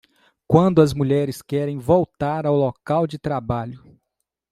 [0.47, 3.99] Quando as mulheres querem voltar ao local de trabalho